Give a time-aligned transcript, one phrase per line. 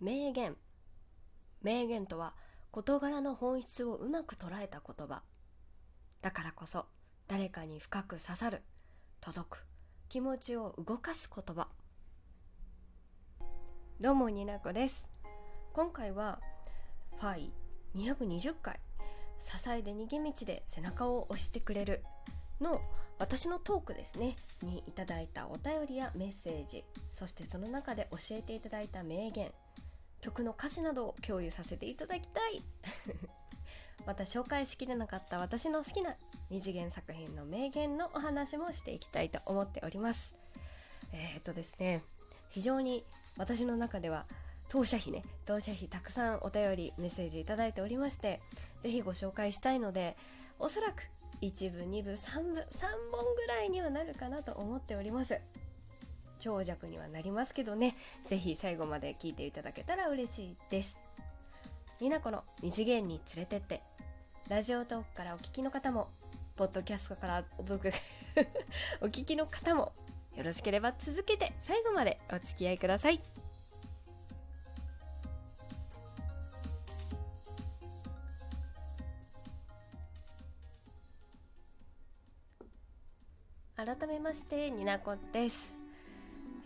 [0.00, 0.56] 名言。
[1.62, 2.34] 名言とは
[2.72, 5.22] 事柄の本質をうまく捉えた言葉。
[6.20, 6.86] だからこそ
[7.28, 8.62] 誰かに深く刺さる
[9.20, 9.66] 届く
[10.08, 11.68] 気持ちを動かす言葉。
[14.00, 15.08] どうもになこです。
[15.72, 16.40] 今回は
[17.18, 17.52] ファイ
[17.94, 18.80] 220回
[19.40, 22.02] 支えで逃げ道で背中を押してくれる
[22.60, 22.80] の
[23.18, 24.36] 私のトークですね。
[24.62, 29.52] にいただいたお便りやメッセージそしてその中で教えていただいた名言。
[30.24, 32.62] 曲の歌詞などを共有させていただきたい。
[34.06, 36.16] また紹介しきれなかった私の好きな
[36.48, 40.34] 二次元作品の名言のお話もしていきたいと思っております。
[41.12, 42.02] えー、っとですね
[42.50, 43.04] 非常に
[43.36, 44.24] 私の中では
[44.68, 48.40] 当社費ね当社費たくさんお便りメッセージいただいておりまして
[48.82, 50.16] 是非ご紹介したいので
[50.58, 51.02] おそらく
[51.42, 52.64] 1部2部3部3
[53.12, 55.38] 本ぐらいにはなるかなと思っております。
[56.44, 57.96] 長尺にはなりますけどね。
[58.26, 60.98] 是非最後まで聞いていただけたら嬉しいです。
[62.00, 63.80] になこの二次元に連れてって。
[64.48, 66.08] ラジオトークからお聞きの方も
[66.56, 67.62] ポッドキャストからお
[69.00, 69.94] お聞きの方も
[70.36, 73.22] よろしければ続けて最後までお付き合いください。
[83.76, 85.73] 改めましてになこです、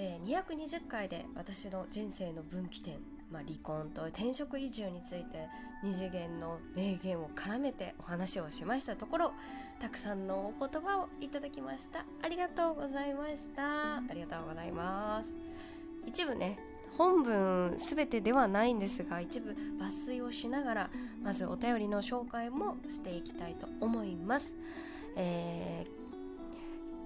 [0.00, 2.94] えー、220回で私の人生の分岐点、
[3.32, 5.48] まあ、離婚と転職移住について
[5.82, 9.32] 二次元の名言を絡めてお話をしましたところ
[9.80, 12.04] たくさんのお言葉をいただきました。
[12.22, 13.96] ありがとうございました。
[13.96, 15.30] ありがとうございます。
[16.06, 16.58] 一部ね
[16.96, 20.90] 本文全てではないんですが一部抜粋をしながら
[21.22, 24.54] まずお便りの紹介もしていきたいと思います、
[25.16, 26.07] えー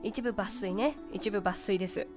[0.03, 0.97] 一部抜粋ね。
[1.13, 2.07] 一部抜粋です。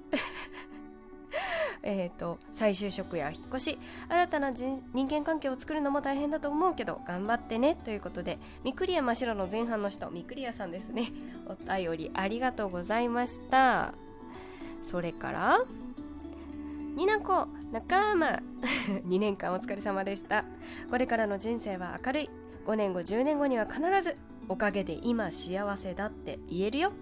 [1.84, 3.80] えっと再就職や引っ越し。
[4.10, 7.76] 新たな人間関係を作るのも大変だと思うけど頑張ってね。
[7.76, 11.12] ということでミクリア真っ白の前半の人ミクリアさんですね。
[11.46, 13.94] お便りありがとうございました。
[14.82, 15.66] それから
[16.96, 18.42] になこ仲間。
[19.06, 20.46] 2年間お疲れ様でした。
[20.90, 22.30] これからの人生は明るい。
[22.66, 24.18] 5年後10年後には必ず
[24.48, 26.94] おかげで今幸せだって言えるよ。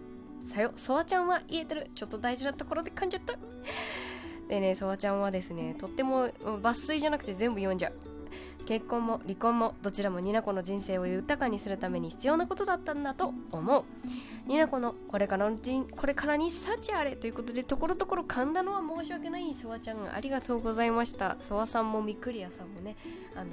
[0.45, 1.89] さよ、ソワちゃんは言えてる。
[1.95, 3.33] ちょっと大事なところで噛んじゃった。
[4.47, 7.93] でね、ソワちゃんはですね、とっても抜粋じゃなくて全部読んじゃう。
[8.65, 13.83] 結婚も離婚もどちらもニナコの人生を豊かにするために必要なことだったんだと思う。
[14.47, 21.37] ニナコのこれからの人これからに幸あれということでところどころ噛んだのは申し訳ないソワちゃんありがとうございました。
[21.41, 22.95] ソワさんもミクリアさんもね、
[23.35, 23.49] あの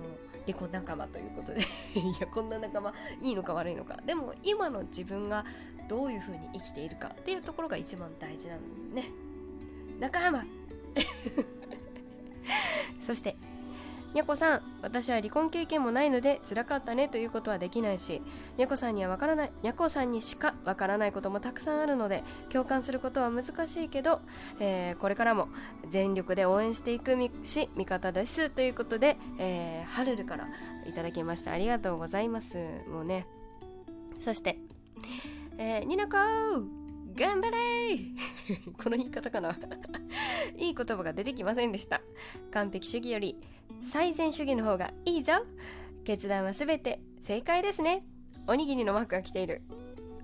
[0.46, 1.60] 離婚仲間ということで
[1.94, 5.44] いやこんな仲間いいのか悪いのかでも今の自分が
[5.90, 9.10] どういう風に生きているかっていうところが一番大事なんね。
[9.98, 10.44] 仲間
[13.04, 13.36] そして
[14.14, 14.62] にゃこさん。
[14.82, 18.22] 私は離婚経験もないので辛かったねということはできないし
[18.56, 24.20] にゃこさんにはわからないにゃこさんにしかわからないこともたくさんあるので共感することは難しいけど、
[24.58, 25.48] えー、これからも
[25.88, 30.48] 全力で応援していくし味方ですということで、えー、ハルルから
[30.86, 31.52] いただきました。
[31.52, 32.56] ありがとうございます。
[32.88, 33.26] もうね。
[34.20, 34.58] そして、
[35.62, 36.16] えー、になこ
[37.14, 37.98] 頑張れ
[38.82, 39.58] この言い方かな。
[40.56, 42.00] いい言葉が出てきませんでした。
[42.50, 43.36] 完璧主義より
[43.82, 45.34] 最善主義の方がいいぞ。
[46.02, 48.06] 決断は全て正解ですね。
[48.46, 49.60] おにぎりのマークが来ている。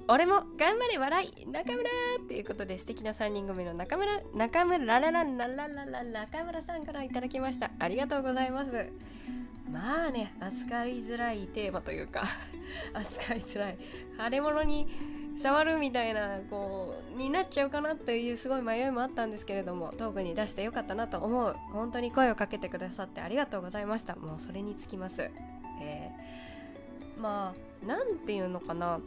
[0.09, 1.47] 俺も頑張れ笑い。
[1.51, 1.83] 中村
[2.25, 7.71] っていうことで素敵な3人組の中村中村ラララララララ中村さんからいただきました。
[7.79, 8.91] ありがとうございます。
[9.71, 12.23] まあね扱いづらいテーマというか
[12.95, 13.79] 扱いづらい。
[14.19, 14.87] 腫れ物に
[15.43, 21.57] 触るみたいなこうになっちゃうかなというすごい迷いもあったんですけれどもトークに出してよかったなと思う。
[21.73, 24.17] 本当に声をかけてくださってありがとうございました。
[24.17, 25.31] もうそれにつきます、
[25.81, 27.55] えー、ま
[27.85, 29.01] あなんていうのかな。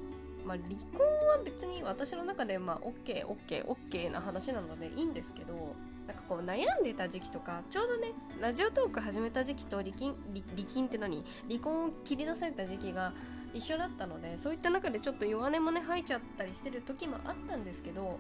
[0.46, 5.76] まあ、離婚は別に私の中でまあ OKOKOK な話なのでいいんですけど
[6.08, 13.14] なんかこう悩んでた時期とかちょうどねラジオトーク始めた時期と離婚離婚って何離婚を切り出された時期が
[13.54, 18.19] 一緒だったのでそういった中でちょっと弱音もね吐いちゃったりしてる時もあったんですけど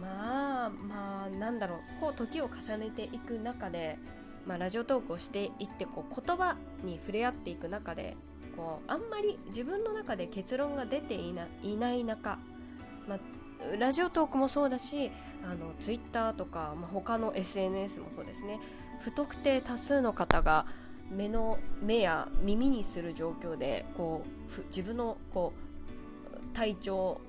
[0.00, 3.98] まあまあなんだろうこう時を重ねていく中で、
[4.46, 8.16] まあ、ラジオトークをしていってこう言葉に触れ合っていく中で
[8.56, 12.38] こうあんまり自分の中で結論が出ていないない中、
[13.08, 13.18] まあ、
[13.78, 15.10] ラジオトークもそうだし
[15.44, 18.60] あのツイッターとか、まあ、他の SNS もそうですね。
[19.00, 20.66] 不特定多数の方が
[21.10, 24.24] 目の目や耳にする状況でこ
[24.58, 27.20] う自分のこう体調、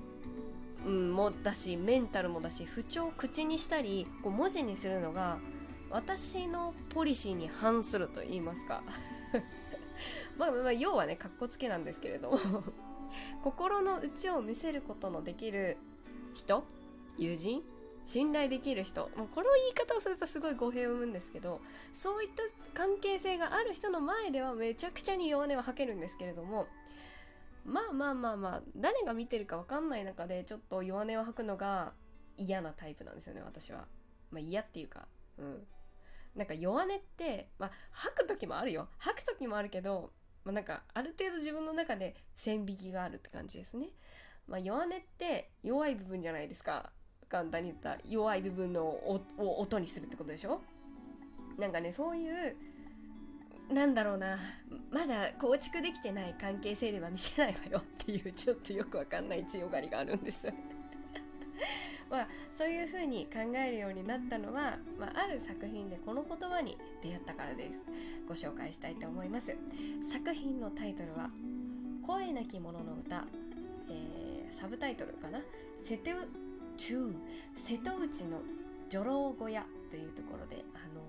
[0.86, 5.38] もだしメンタルもだし不調を口にしたりこう文字にするのが
[5.90, 8.82] 私のポリシーに反すると言いますか。
[10.38, 12.38] まあまあ要はねかっこつけなんですけれども。
[13.42, 15.76] 心の内を見せることのできる
[16.34, 16.64] 人
[17.18, 17.62] 友人
[18.04, 21.60] 信頼できる人もうこの言い方をするとすごい語弊を生むんですけど
[21.92, 22.42] そういった
[22.74, 26.66] 関係性がある人の前ではめちゃくちゃに弱音は吐けるんですけれども
[27.64, 31.92] まあまあまあまあ誰が見てるか分かんない中でちょっと弱音を吐くのが
[32.36, 33.86] 嫌なタイプなんですよね私は。
[34.30, 35.06] まあ嫌っていうか
[35.38, 35.66] うん
[36.34, 40.10] なんか弱音ってまあ吐く時もあるよ吐く時もあるけど、
[40.44, 43.88] まあ、なんかある程度自分の中で線引きがあるって感じですね。
[44.46, 46.90] まあ、弱音って弱い部分じゃないですか
[47.30, 50.60] 簡単に言った弱い部分のを音にするってことでしょ？
[51.58, 52.56] なんかねそういう
[53.72, 54.36] なんだろうな。
[54.90, 60.46] まだ構築できてない関係性では見せないわよっていうちょっとよくわかんない強がりがあるんです。
[62.10, 67.80] まあそういうふうに考えるようになったのは、まあ、ある作品でこの言葉に出会ったからです。
[68.26, 69.56] ご紹介したいと思います。
[70.12, 71.30] 作品のタイトルは
[72.04, 73.24] 「声なき者の歌」
[73.88, 75.40] えー、サブタイトルかな
[75.82, 76.16] 「セテウ
[76.80, 77.14] 中
[77.56, 78.38] 瀬戸内の
[78.88, 81.02] 女郎小屋というところで、あの、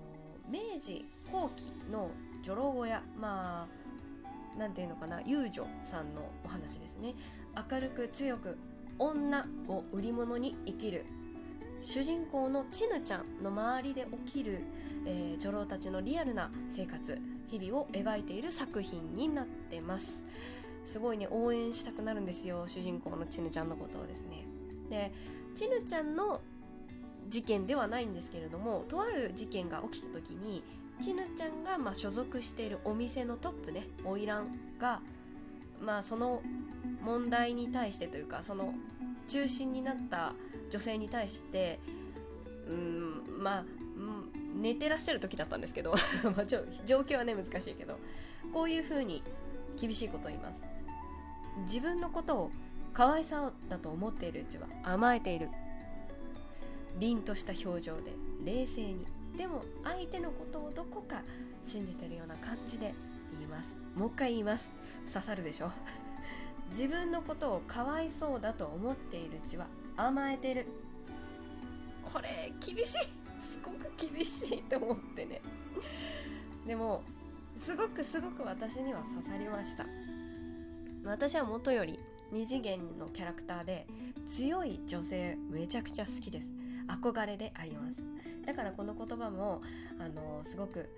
[0.50, 2.10] 明治後期の
[2.42, 3.66] 女郎小屋ま
[4.56, 7.14] あなんていうのかな遊女さんのお話ですね。
[7.70, 8.58] 明るく強く
[8.98, 11.06] 女を売り物に生きる
[11.80, 14.60] 主人公のちぬちゃんの周りで起きる、
[15.06, 20.22] えー、女郎たちのリアルな生活日々を描いている作品になってます。
[20.84, 24.44] すごいね応援したくなるんですよ主人公のちぬちゃんのことをですね。
[24.90, 25.12] で
[25.54, 26.40] ちぬちゃんの
[27.28, 30.62] 事件ではないんですけれどもとある事件が起きた時に
[31.00, 34.44] ちぬちゃんがま所属しているお店のトップね花魁
[34.78, 35.00] が
[35.80, 36.42] まあその
[37.02, 38.74] 問題に対してというかその
[39.26, 40.34] 中心になった
[40.70, 41.80] 女性に対して
[42.68, 43.64] うんまあ
[44.54, 45.94] 寝てらっしゃる時だったんですけど
[46.36, 47.98] まちょ状況はね難しいけど
[48.52, 49.22] こういう風に
[49.80, 50.64] 厳しいことを言います。
[51.62, 52.50] 自分のことを
[52.92, 55.48] 可愛さだと思っているうちは甘えている。
[56.98, 58.12] 凛とした表情で
[58.44, 59.06] 冷静に。
[59.36, 61.22] でも相手のことをどこか
[61.64, 62.94] 信じてるような感じで
[63.38, 63.74] 言います。
[63.96, 64.70] もう一回言います。
[65.12, 65.70] 刺さるでしょ。
[66.68, 69.66] 自分のことをかわいそうだと思っているうちは
[69.96, 70.66] 甘えてる。
[72.02, 73.22] これ厳しい。
[73.40, 75.40] すごく厳しいと思ってね。
[76.66, 77.02] でも
[77.58, 79.86] すごくすごく私には刺さりました。
[81.04, 81.98] 私はもとより
[82.32, 83.86] 二次元のキャラクターで
[84.26, 86.48] 強い女性めちゃくちゃ好きです。
[86.88, 87.96] 憧れであります。
[88.46, 89.60] だからこの言葉も
[90.00, 90.88] あのすごく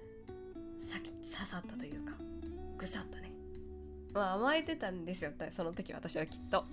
[1.34, 2.12] 刺さったというか
[2.78, 3.32] ぐさっとね。
[4.12, 5.32] まあ甘えてたんですよ。
[5.50, 6.64] その時私はきっと。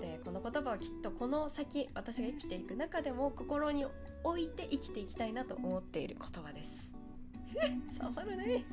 [0.00, 3.84] でこの言葉はきっとこの先私が生きていく中でも心に
[4.24, 6.90] 置いて生きていきたいなと思っている言葉です。
[8.00, 8.64] 刺さるね。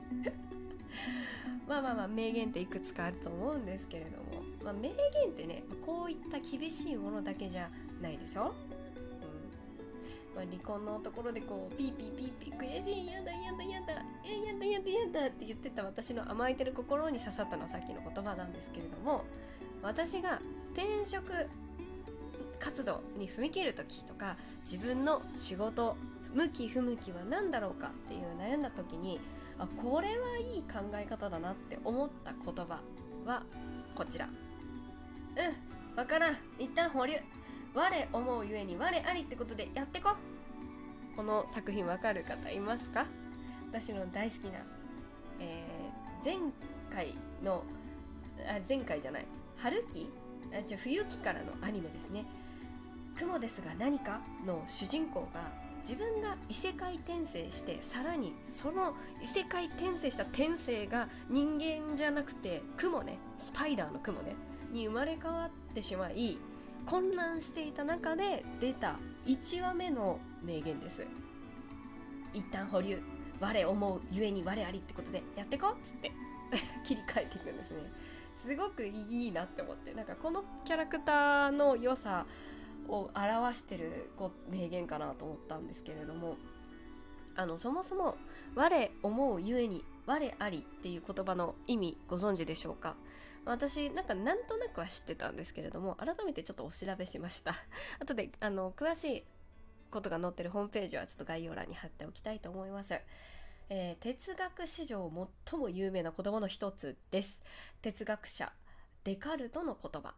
[1.68, 7.70] まあまあまあ名言っていくつかあると思うんですけれども、まあ、名言ってねこういった厳しいものだけじゃ
[8.02, 10.36] ないでしょ、うん。
[10.36, 19.24] まあ、離婚のところでこうピーピーピーピー悔しいやだやだやだえやだやだやだって言ってた私の甘えてる心に刺さったのはさっきの言葉なんですけれども
[19.84, 20.42] 私が
[20.74, 21.32] 転職
[22.60, 25.96] 活動に踏み切る時とか自分の仕事
[26.34, 29.20] 向き不向きは何だろうかっていう悩んだ時に
[29.60, 32.82] あこれはいい考え方だなって思った言葉
[33.26, 33.44] は
[33.94, 34.28] こちら。
[35.38, 36.38] うんわからん。
[36.60, 37.16] 一旦保留。
[37.74, 40.16] 我思うゆえに我ありってことでやってこ。
[41.16, 43.06] この作品わかる方いますか？
[43.72, 44.60] 私の大好きな、
[45.40, 46.38] えー、前
[46.90, 47.64] 回の
[48.48, 49.26] あ前回じゃない。
[49.58, 50.10] 春期
[50.58, 52.26] あじゃ冬期からのアニメですね
[53.18, 55.50] 「雲ですが何か?」の主人公が
[55.80, 63.18] 自分が異世界転生してさらにその異世界転生した転生が人間じゃなくて雲ね。
[63.40, 64.36] スパイダーの雲ね。
[64.72, 66.38] に生まれ変わってしまい
[66.86, 71.06] 混乱していた中で出た1話目の名言です。
[72.34, 73.02] 一旦保留
[73.40, 76.12] 我思うゆえに我ありってことでやってこっつって
[76.86, 77.92] 切り替えていくんですね。
[78.38, 79.94] すごくいいなって思って。
[79.94, 82.26] なんかこのキャラクターの良さ
[82.88, 86.38] を表してるこ名言かなと思ったんですけれども
[87.36, 88.18] あのそもそも
[88.56, 92.96] 「我思うゆえに我あり」っていう言葉の意味ご存知でしょうか？
[93.46, 97.54] 私なんかなんとなくは知ってたんですけれども改めてちょっとお調べしました。
[98.00, 99.24] 後であの詳しい
[99.92, 103.00] ことが載ってるホームページはちょっと概要欄に貼っておきたいと思います、
[103.70, 105.12] えー、哲学史上
[105.48, 107.42] 最も有名な言葉の一つです。
[107.82, 108.52] 哲学者
[109.04, 110.16] デカルトの言葉。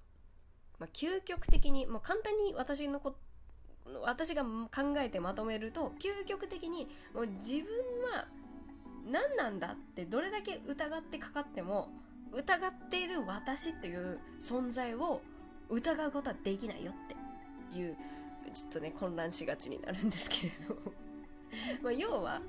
[0.79, 3.15] まあ、究極的に、まあ、簡単に私のこ
[4.03, 7.63] 私が考えてまとめると究極的にもう自分
[8.11, 8.27] は
[9.09, 11.89] 何なんだってどれだけ疑ってかかっても
[12.33, 15.21] 疑っている私っていう存在を
[15.69, 17.95] 疑うことはできないよっていう
[18.53, 20.77] ちょっとね混乱しがちになるんですけれど
[21.83, 22.41] まあ要は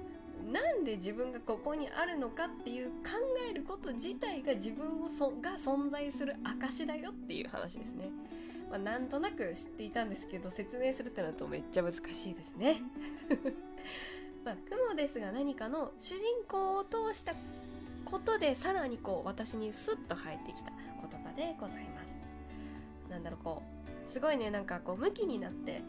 [0.53, 2.95] なんで自分がここにあるのかっていう考
[3.51, 8.11] えること自体が自分をそが存在する証だよっていう話ですね。
[8.71, 11.99] まあ、なんとなく知っていたんですけど説明するってなるとめっちゃ難し
[12.31, 12.81] いですね。
[14.45, 17.35] まあ、雲ですが何かの主人公を通した
[18.11, 22.15] ことでさらにこう私にスッと入ってきた言葉でございます。
[23.11, 23.63] なんだろうこ
[24.07, 25.83] うすごいねなんかこう向きになって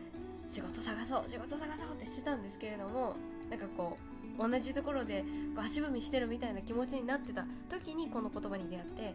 [0.47, 3.15] 仕事探そう仕事探そうってしてたんですけれども
[3.49, 3.97] なんかこ
[4.38, 5.23] う同じところで
[5.55, 9.13] こう足踏みしてるみたいな気持ちになってた時にこの言葉に出会って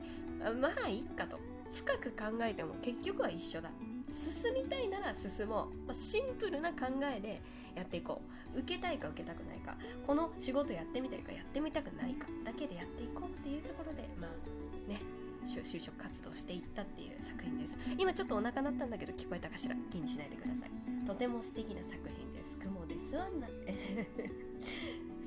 [0.61, 1.38] まあいっかと
[1.73, 3.71] 深く考えても結局は一緒だ。
[4.11, 7.42] 進みたいなら進もう、まあ、シンプルな考えで
[7.75, 8.23] やっていこ
[8.54, 8.59] う。
[8.61, 9.76] 受けたいか受けたくないか。
[10.06, 15.00] この仕事やってみたいかやってみたくないかだけでやっていこうっていうところでまあね
[15.44, 17.76] 就職活動していったっていう作品です。
[17.99, 19.75] 今ちょっとお腹鳴ったんだけど聞こえたかしら。
[19.90, 21.06] 気にしないでください。
[21.06, 22.56] とても素敵な作品です。
[22.62, 23.49] 雲ですわな。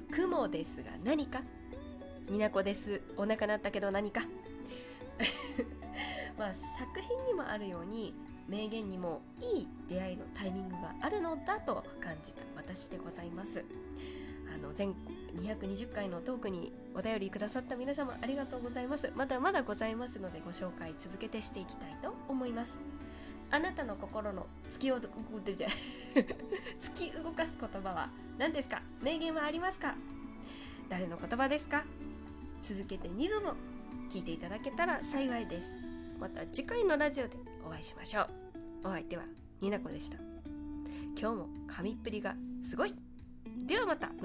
[0.16, 1.42] 雲ですが何か？
[2.30, 3.02] になこです。
[3.18, 4.22] お腹鳴ったけど何か？
[6.38, 8.14] まあ作品にもあるように
[8.48, 13.64] 名言にもいい出会いのタイミングがあるのだと感じた私でございます。
[14.54, 14.88] あの前
[15.44, 19.12] 220回のトークにお便りくださった皆様ありがとうございます。
[19.16, 22.78] まだまだございますのでご紹介続けてしていきたいと思います。
[23.52, 25.08] あなたの心の突きを 突
[26.94, 28.82] き動かす言葉は何ですか？
[29.02, 29.96] 名言はありますか？
[30.90, 31.84] 誰の言葉ですか？
[32.62, 33.54] 続けて2度も
[34.10, 35.87] 聞いていただけたら幸いです。
[36.20, 38.28] また次回のラジオでお会いしましょう。
[38.86, 39.24] お相手は
[39.62, 40.18] になこでした。
[41.20, 42.96] 今日も神っぷりがすごい。
[43.66, 44.10] ではまた。